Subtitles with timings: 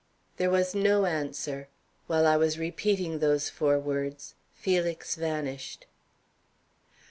[0.37, 1.67] There was no answer.
[2.07, 5.85] While I was repeating those four words, Felix vanished.